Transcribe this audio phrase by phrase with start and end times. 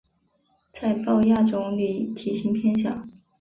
[0.73, 3.05] 在豹亚种里体型偏小。